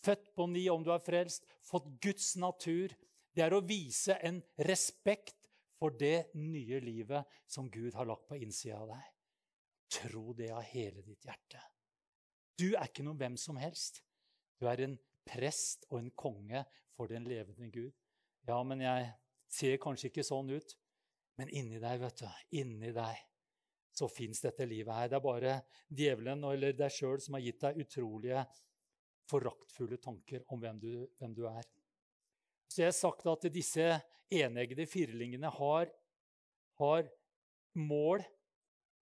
[0.06, 2.94] født på ny om du er frelst, fått Guds natur.
[3.36, 8.40] Det er å vise en respekt for det nye livet som Gud har lagt på
[8.40, 9.10] innsida av deg.
[9.96, 11.62] Tro det av hele ditt hjerte.
[12.56, 14.00] Du er ikke noen hvem som helst.
[14.60, 14.96] Du er en
[15.28, 16.64] prest og en konge
[16.96, 17.94] for den levende Gud.
[18.48, 19.14] Ja, men jeg
[19.52, 20.76] ser kanskje ikke sånn ut.
[21.40, 22.28] Men inni deg, vet du,
[22.62, 23.24] inni deg
[23.96, 25.10] så fins dette livet her.
[25.10, 25.56] Det er bare
[25.88, 28.44] djevelen eller deg sjøl som har gitt deg utrolige,
[29.32, 31.66] foraktfulle tanker om hvem du, hvem du, er.
[32.70, 33.88] Så jeg har sagt at disse
[34.34, 35.92] eneggede firlingene har,
[36.82, 37.12] har
[37.76, 38.26] mål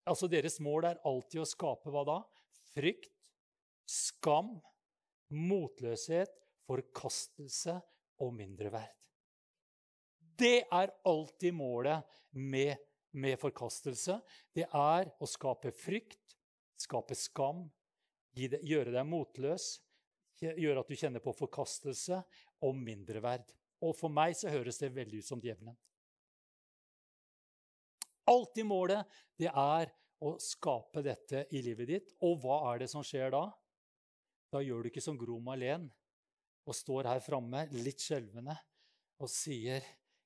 [0.03, 2.17] Altså deres mål er alltid å skape hva da?
[2.73, 3.29] Frykt,
[3.87, 4.49] skam,
[5.31, 6.33] motløshet,
[6.67, 7.77] forkastelse
[8.23, 8.95] og mindreverd.
[10.37, 12.75] Det er alltid målet med,
[13.11, 14.17] med forkastelse.
[14.55, 16.37] Det er å skape frykt,
[16.79, 17.67] skape skam,
[18.33, 19.77] gjøre deg motløs,
[20.41, 22.23] gjøre at du kjenner på forkastelse
[22.65, 23.45] og mindreverd.
[23.83, 25.75] Og for meg så høres det veldig ut som djevelen.
[28.31, 29.03] Alltid målet,
[29.35, 29.91] det er
[30.23, 32.13] å skape dette i livet ditt.
[32.23, 33.49] Og hva er det som skjer da?
[34.53, 35.89] Da gjør du ikke som Gro Malén
[36.63, 38.55] og står her framme litt skjelvende
[39.21, 39.83] og sier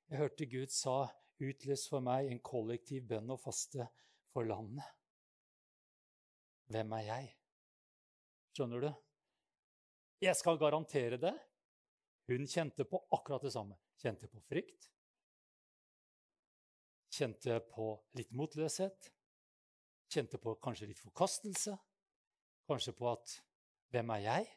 [0.08, 1.02] Jeg hørte Gud sa
[1.44, 3.84] utløs for meg en kollektiv bønn og faste
[4.32, 4.86] for landet.
[6.72, 7.28] Hvem er jeg?
[8.56, 8.88] Skjønner du?
[10.24, 11.34] Jeg skal garantere det.
[12.28, 13.76] Hun kjente på akkurat det samme.
[14.00, 14.88] Kjente på frykt.
[17.14, 19.12] Kjente på litt motløshet.
[20.08, 21.76] Kjente på kanskje litt forkastelse.
[22.68, 23.38] Kanskje på at
[23.88, 24.48] Hvem er jeg?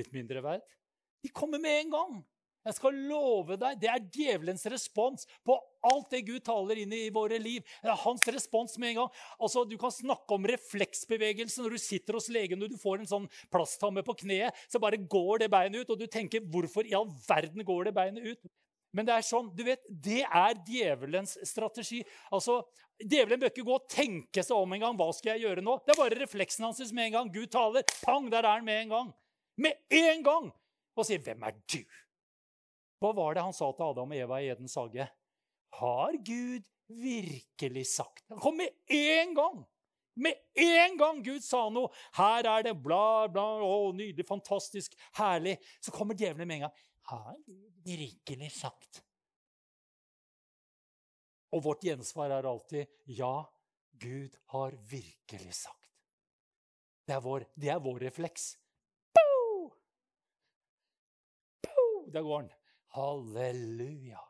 [0.00, 0.79] Litt mindre verd.
[1.22, 2.20] De kommer med en gang!
[2.60, 5.56] Jeg skal love deg, Det er djevelens respons på
[5.88, 7.64] alt det Gud taler inn i våre liv.
[7.80, 9.14] Det er hans respons med en gang.
[9.40, 13.12] Altså, Du kan snakke om refleksbevegelse når du sitter hos legen og du får en
[13.14, 14.56] sånn plasttamme på kneet.
[14.68, 17.94] Så bare går det beinet ut, og du tenker 'Hvorfor i all verden går det
[17.94, 18.50] beinet ut?'
[18.92, 22.04] Men det er sånn, du vet, det er djevelens strategi.
[22.32, 22.64] Altså,
[23.00, 24.96] Djevelen bør ikke gå og tenke seg om en gang.
[24.96, 25.78] Hva skal jeg gjøre nå?
[25.86, 27.32] Det er bare refleksen hans med en gang.
[27.32, 27.82] Gud taler.
[28.04, 29.14] Pang, der er han med en gang.
[29.56, 30.52] Med en gang!
[31.00, 31.84] Og sier, 'Hvem er du?'
[33.00, 35.06] Hva var det han sa til Adam og Eva i Edens hage?
[35.80, 39.64] Har Gud virkelig sagt Han kom med én gang!
[40.20, 45.54] Med en gang Gud sa noe, her er det bla, bla, å, nydelig, fantastisk, herlig,
[45.80, 46.82] så kommer djevelen med en gang.
[47.08, 49.00] Har Gud virkelig sagt?
[51.56, 53.46] Og vårt gjensvar er alltid ja,
[54.02, 55.88] Gud har virkelig sagt.
[57.06, 58.52] Det er vår, det er vår refleks.
[62.12, 62.52] Der går han.
[62.96, 64.20] Halleluja.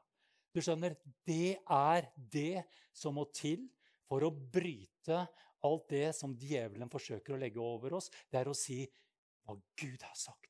[0.50, 3.68] Du skjønner, det er det som må til
[4.10, 5.22] for å bryte
[5.66, 8.10] alt det som djevelen forsøker å legge over oss.
[8.30, 8.82] Det er å si
[9.46, 10.48] hva Gud har sagt.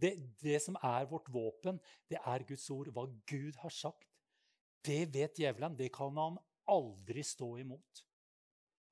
[0.00, 2.92] Det, det som er vårt våpen, det er Guds ord.
[2.94, 4.06] Hva Gud har sagt.
[4.86, 5.76] Det vet djevelen.
[5.76, 6.38] Det kan han
[6.70, 8.04] aldri stå imot.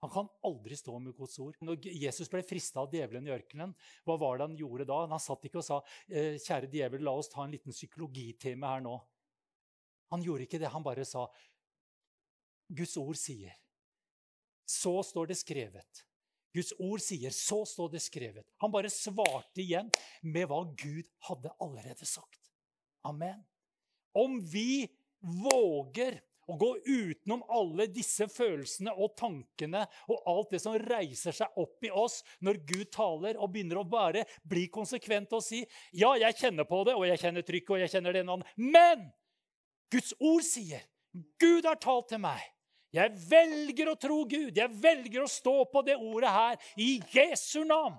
[0.04, 1.56] Han kan aldri stå med Guds ord.
[1.64, 3.74] Når Jesus ble frista av djevelen i ørkenen,
[4.06, 5.00] hva var det han gjorde da?
[5.10, 8.84] Han satt ikke og sa «Eh, kjære djevel, la oss ta en liten psykologitime her
[8.84, 8.94] nå.
[10.14, 10.70] Han gjorde ikke det.
[10.70, 11.26] Han bare sa
[12.68, 13.56] Guds ord sier.
[14.68, 16.04] Så står det skrevet.
[16.54, 18.46] Guds ord sier, så står det skrevet.
[18.62, 19.90] Han bare svarte igjen
[20.22, 22.52] med hva Gud hadde allerede sagt.
[23.08, 23.42] Amen.
[24.16, 24.86] Om vi
[25.20, 31.60] våger å gå utenom alle disse følelsene og tankene og alt det som reiser seg
[31.60, 36.14] opp i oss når Gud taler, og begynner å bare bli konsekvent og si ja,
[36.16, 39.08] jeg kjenner på det, og jeg kjenner trykket, og jeg kjenner det ene Men
[39.92, 40.84] Guds ord sier
[41.40, 42.40] Gud har talt til meg.
[42.94, 44.56] Jeg velger å tro Gud.
[44.56, 47.96] Jeg velger å stå på det ordet her i Jesu navn.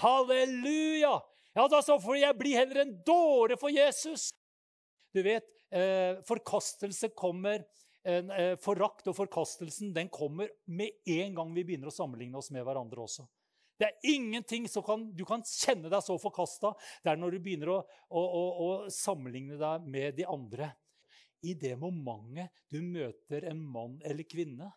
[0.00, 1.18] Halleluja!
[1.56, 4.30] Ja, da så får jeg bli heller en dåre for Jesus.
[5.14, 7.64] Du vet, eh, forkastelse kommer
[8.06, 12.64] eh, Forakt og forkastelsen den kommer med en gang vi begynner å sammenligne oss med
[12.66, 13.26] hverandre også.
[13.80, 16.74] Det er ingenting som kan, Du kan kjenne deg så forkasta.
[17.02, 17.78] Det er når du begynner å,
[18.12, 20.70] å, å, å sammenligne deg med de andre.
[21.40, 24.68] I det momentet du møter en mann eller kvinne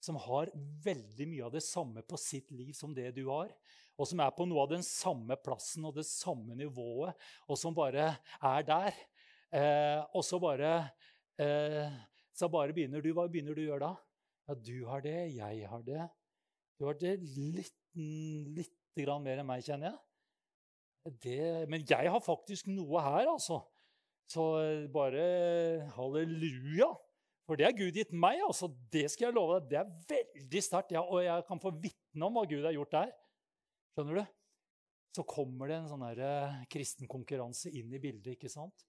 [0.00, 0.50] som har
[0.84, 3.48] veldig mye av det samme på sitt liv som det du har,
[4.00, 7.16] og som er på noe av den samme plassen og det samme nivået,
[7.48, 8.96] og som bare er der,
[9.56, 10.72] eh, og så bare
[11.40, 11.90] eh,
[12.36, 13.10] så bare begynner du.
[13.16, 13.92] Hva begynner du å gjøre da?
[14.48, 16.06] Ja, du har det, jeg har det.
[16.80, 20.00] Du har det litt, litt mer enn meg, kjenner jeg.
[21.24, 23.62] Det, men jeg har faktisk noe her, altså.
[24.30, 24.44] Så
[24.92, 25.22] bare
[25.96, 26.90] halleluja.
[27.48, 28.42] For det har Gud gitt meg.
[28.46, 28.68] altså.
[28.92, 29.70] Det skal jeg love deg.
[29.70, 30.92] Det er veldig sterkt.
[30.94, 33.16] Ja, og jeg kan få vitne om hva Gud har gjort der.
[33.96, 34.28] Skjønner du?
[35.16, 38.36] så kommer det en sånn der kristen konkurranse inn i bildet.
[38.36, 38.84] ikke sant?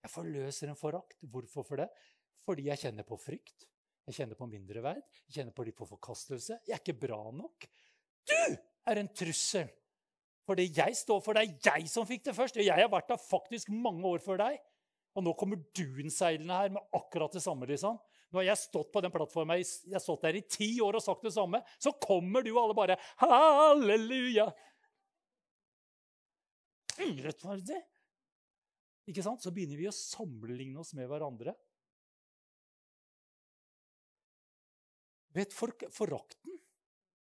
[0.00, 1.18] Jeg forløser en forakt.
[1.20, 1.90] Hvorfor for det?
[2.46, 3.66] Fordi jeg kjenner på frykt.
[4.08, 5.02] Jeg kjenner på mindreverd.
[5.28, 6.60] Jeg kjenner på litt på forkastelse.
[6.66, 7.68] Jeg er ikke bra nok.
[8.30, 8.40] Du
[8.90, 9.68] er en trussel!
[10.48, 11.52] Fordi jeg står for deg.
[11.62, 12.58] Jeg som fikk det først.
[12.58, 14.56] Og jeg har vært der faktisk mange år før deg.
[15.14, 17.68] Og nå kommer du innseilende her med akkurat det samme.
[17.70, 18.00] liksom.
[18.30, 21.04] Nå har jeg stått på den plattformen jeg har stått der i ti år og
[21.04, 21.62] sagt det samme.
[21.82, 24.48] Så kommer du og alle bare Halleluja!
[27.00, 27.80] Urettferdig!
[29.08, 29.42] Ikke sant?
[29.42, 31.54] Så begynner vi å sammenligne oss med hverandre.
[35.34, 36.58] Vet for, Forakten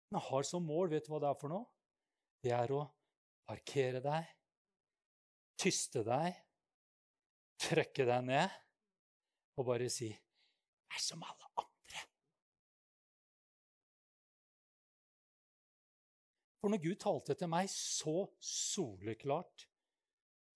[0.07, 1.67] den har som mål Vet du hva det er for noe?
[2.43, 2.83] Det er å
[3.47, 4.27] parkere deg,
[5.59, 6.35] tyste deg,
[7.63, 8.57] trekke deg ned
[9.57, 12.03] og bare si er som alle andre'.
[16.61, 19.67] For når Gud talte til meg så soleklart,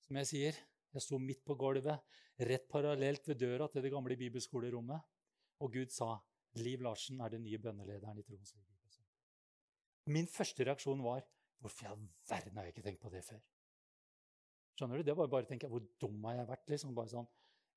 [0.06, 2.04] som jeg sier Jeg sto midt på gulvet,
[2.42, 5.08] rett parallelt ved døra til det gamle bibelskolerommet,
[5.62, 6.18] og Gud sa
[6.60, 8.72] Liv Larsen er den nye bønnelederen i Troens liv.
[10.12, 11.24] Min første reaksjon var
[11.62, 13.42] Hvorfor i all verden har jeg ikke tenkt på det før?
[14.74, 15.06] Skjønner du?
[15.06, 16.64] Det var bare å tenke Hvor dum har jeg vært?
[16.74, 17.28] Liksom, bare sånn,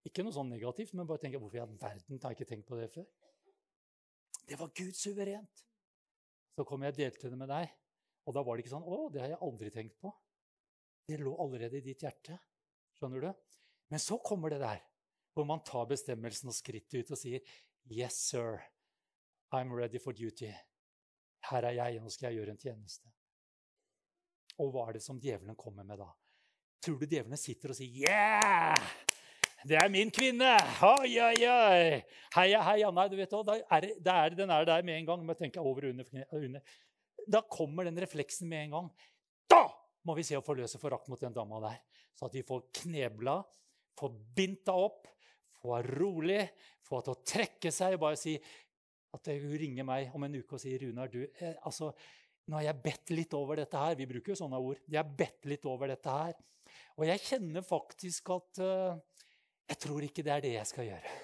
[0.08, 2.68] ikke noe sånn negativt, men bare tenke Hvorfor i all verden har jeg ikke tenkt
[2.70, 3.04] på det før?
[4.48, 5.64] Det var Gud suverent.
[6.56, 7.76] Så kom jeg og delte det med deg,
[8.24, 10.12] og da var det ikke sånn Å, det har jeg aldri tenkt på.
[11.04, 12.38] Det lå allerede i ditt hjerte.
[13.04, 13.32] Skjønner du?
[13.92, 14.78] Men så kommer det der
[15.36, 17.42] hvor man tar bestemmelsen og skrittet ut og sier
[17.92, 18.62] Yes, sir.
[19.52, 20.48] I'm ready for duty.
[21.50, 23.10] Her er jeg, nå skal jeg gjøre en tjeneste.
[24.56, 26.08] Og hva er det som djevelen kommer med da?
[26.80, 28.88] Tror du djevelen sitter og sier Yeah!
[29.68, 30.54] Det er min kvinne!
[30.88, 32.00] Oi, oi, oi!
[32.38, 32.88] Heia, heia.
[32.88, 35.28] Nei, du vet hva, er, er, den er der med en gang.
[35.28, 36.76] Må tenke over under, under.
[37.28, 38.92] Da kommer den refleksen med en gang.
[39.52, 39.66] Da
[40.08, 41.82] må vi se å forløse forakt mot den dama der.
[42.14, 43.38] Så at vi får knebla,
[43.98, 45.08] får binta opp,
[45.58, 46.42] få henne rolig,
[46.84, 48.34] få til å trekke seg og bare si
[49.14, 51.92] at hun ringer meg om en uke og sier 'Runar, du eh, altså,
[52.50, 54.80] nå har jeg bedt litt over dette her.' Vi bruker jo sånne ord.
[54.88, 56.34] Jeg har bedt litt over dette her.
[56.98, 58.98] Og jeg kjenner faktisk at uh,
[59.70, 61.14] jeg tror ikke det er det jeg skal gjøre.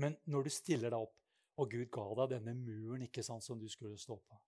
[0.00, 1.16] Men når du stiller deg opp,
[1.60, 4.38] og Gud ga deg denne muren ikke sant, som du skulle stå på,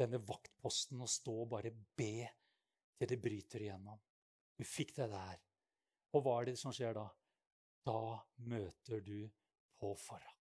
[0.00, 2.28] denne vaktposten og stå og bare be
[3.02, 3.98] til det bryter igjennom
[4.56, 5.38] Du fikk det der.
[6.14, 7.06] Og hva er det som skjer da?
[7.82, 9.24] Da møter du
[9.80, 10.38] på forakt.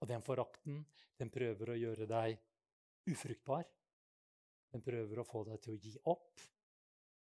[0.00, 0.84] Og den forakten,
[1.18, 2.38] den prøver å gjøre deg
[3.10, 3.66] ufruktbar.
[4.72, 6.44] Den prøver å få deg til å gi opp.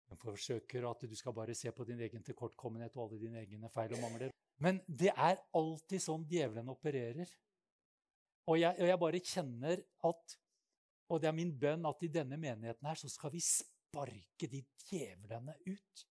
[0.06, 3.72] Den forsøker at du skal bare se på din egen tilkortkommenhet og alle dine egne
[3.74, 4.34] feil og mangler.
[4.62, 7.32] Men det er alltid sånn djevelen opererer.
[8.52, 10.42] Og jeg, og jeg bare kjenner at
[11.06, 13.38] Og det er min bønn at i denne menigheten her så skal vi
[13.96, 16.08] sparke de djevlene ut.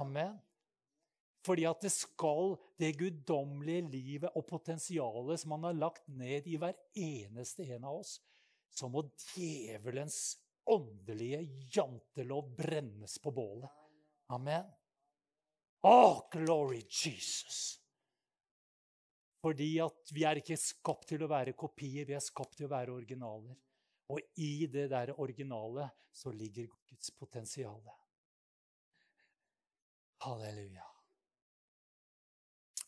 [0.00, 0.38] Amen.
[1.44, 6.56] Fordi at det skal det guddommelige livet og potensialet som han har lagt ned i
[6.60, 8.18] hver eneste en av oss,
[8.70, 9.04] så må
[9.34, 10.38] djevelens
[10.70, 11.42] åndelige
[11.74, 13.70] jantelov brennes på bålet.
[14.30, 14.68] Amen.
[15.82, 17.80] Oh, glory Jesus!
[19.40, 22.74] Fordi at vi er ikke skapt til å være kopier, vi er skapt til å
[22.74, 23.56] være originaler.
[24.10, 27.82] Og i det der originale så ligger Guds potensial.
[30.20, 30.86] Halleluja.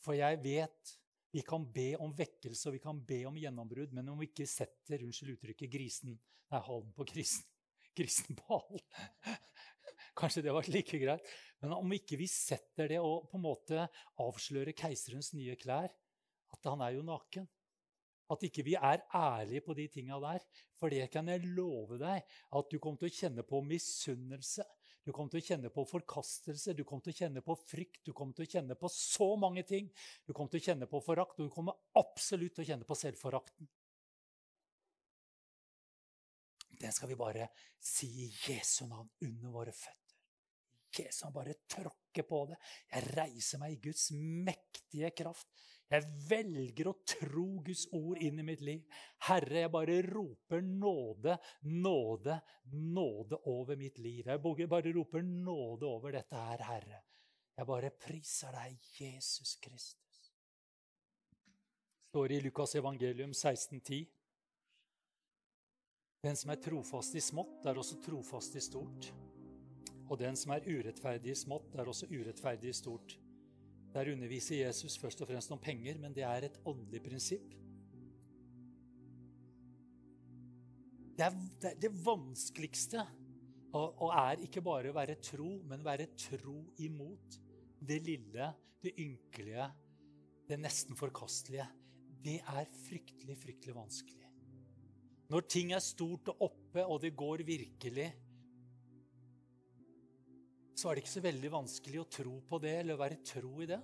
[0.03, 0.99] For jeg vet
[1.33, 4.45] vi kan be om vekkelse og vi kan be om gjennombrudd, men om vi ikke
[4.51, 6.19] setter unnskyld uttrykket, grisen
[6.53, 7.47] Nei, halen på grisen.
[7.97, 8.83] Grisen på halen.
[10.21, 11.31] Kanskje det var like greit.
[11.65, 13.87] Men om ikke vi setter det og på en måte
[14.21, 15.89] avslører keiserens nye klær,
[16.53, 17.49] at han er jo naken
[18.33, 20.45] At ikke vi er ærlige på de tinga der.
[20.81, 22.23] For det kan jeg love deg,
[22.57, 24.64] at du kommer til å kjenne på misunnelse.
[25.03, 28.12] Du kommer til å kjenne på forkastelse, du kommer til å kjenne på frykt, du
[28.14, 29.89] kommer til å kjenne på så mange ting.
[30.26, 32.99] Du kommer til å kjenne på forakt, og du kommer absolutt til å kjenne på
[33.01, 33.70] selvforakten.
[36.83, 40.16] Den skal vi bare si i Jesu navn under våre føtter.
[40.99, 42.59] Jesu navn, bare tråkke på det.
[42.93, 45.51] Jeg reiser meg i Guds mektige kraft.
[45.93, 48.84] Jeg velger å tro Guds ord inn i mitt liv.
[49.28, 51.36] Herre, jeg bare roper nåde,
[51.68, 52.38] nåde,
[52.72, 54.30] nåde over mitt liv.
[54.30, 57.03] Jeg bare roper nåde over dette her, Herre.
[57.59, 60.22] Jeg bare priser deg, Jesus Kristus.
[61.36, 64.07] Det står i Lukas evangelium 1610.
[66.24, 69.11] Den som er trofast i smått, er også trofast i stort.
[70.09, 73.16] Og den som er urettferdig i smått, er også urettferdig i stort.
[73.93, 77.53] Der underviser Jesus først og fremst om penger, men det er et åndelig prinsipp.
[81.12, 83.03] Det er det, det vanskeligste
[83.72, 87.38] og, og, er ikke bare å være tro, men være tro imot
[87.82, 88.49] det lille,
[88.82, 89.68] det ynkelige,
[90.49, 91.68] det nesten forkastelige.
[92.22, 94.28] Det er fryktelig, fryktelig vanskelig.
[95.32, 98.09] Når ting er stort og oppe, og det går virkelig,
[100.83, 103.53] så er det ikke så veldig vanskelig å tro på det eller å være tro
[103.62, 103.78] i det.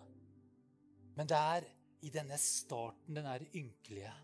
[1.15, 1.67] Men det er
[2.03, 4.15] i denne starten, den er ynkelige.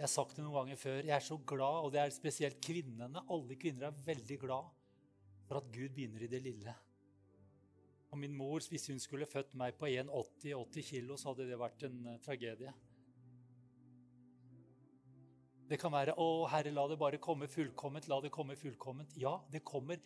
[0.00, 1.02] Jeg har sagt det noen ganger før.
[1.04, 3.20] Jeg er så glad, og det er spesielt kvinnene.
[3.28, 4.70] Alle kvinner er veldig glad
[5.44, 6.72] for at Gud begynner i det lille.
[8.10, 11.84] Og min mor, hvis hun skulle født meg på 1,80-80 kilo, så hadde det vært
[11.90, 12.72] en uh, tragedie.
[15.70, 19.12] Det kan være 'Å, Herre, la det bare komme fullkomment', la det komme fullkomment.
[19.20, 20.00] Ja, det kommer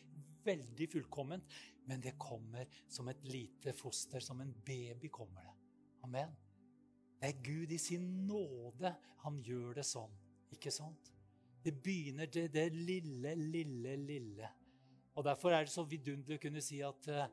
[0.44, 1.56] veldig fullkomment,
[1.88, 5.54] men det kommer som et lite foster, som en baby kommer det.
[6.04, 6.34] Amen.
[7.20, 8.92] Det er Gud i sin nåde
[9.24, 10.12] han gjør det sånn.
[10.52, 11.10] Ikke sant?
[11.64, 14.50] Det begynner til det lille, lille, lille.
[15.14, 17.28] Og Derfor er det så vidunderlig å kunne si at, eh,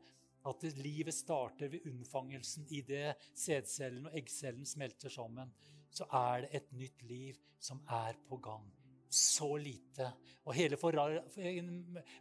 [0.48, 2.68] at livet starter ved unnfangelsen.
[2.88, 5.52] det sædcellen og eggcellen smelter sammen,
[5.90, 8.81] så er det et nytt liv som er på gang.
[9.12, 10.08] Så lite.
[10.48, 10.78] Og hele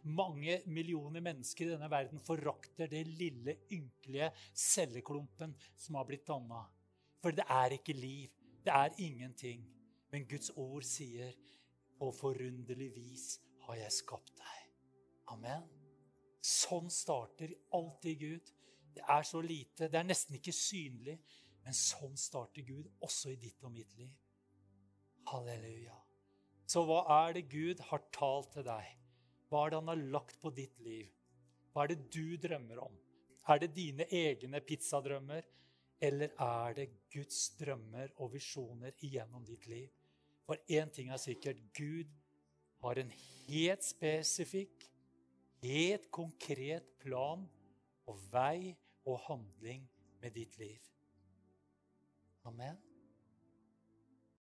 [0.03, 6.65] mange millioner mennesker i denne verden forakter det lille, ynkelige celleklumpen som har blitt danna.
[7.21, 8.29] For det er ikke liv.
[8.61, 9.63] Det er ingenting.
[10.11, 11.31] Men Guds ord sier,
[11.97, 14.71] 'På forunderlig vis har jeg skapt deg'.
[15.27, 15.63] Amen.
[16.41, 18.53] Sånn starter alltid Gud.
[18.95, 19.87] Det er så lite.
[19.87, 21.19] Det er nesten ikke synlig.
[21.63, 24.11] Men sånn starter Gud også i ditt og mitt liv.
[25.31, 26.00] Halleluja.
[26.71, 28.91] Så hva er det Gud har talt til deg?
[29.51, 31.09] Hva er det han har lagt på ditt liv?
[31.71, 32.93] Hva er det du drømmer om?
[33.51, 35.47] Er det dine egne pizzadrømmer?
[36.01, 39.89] Eller er det Guds drømmer og visjoner igjennom ditt liv?
[40.47, 42.09] For én ting er sikkert Gud
[42.81, 44.87] har en helt spesifikk,
[45.61, 47.43] helt konkret plan
[48.09, 49.83] og vei og handling
[50.23, 50.79] med ditt liv.
[52.47, 52.79] Amen.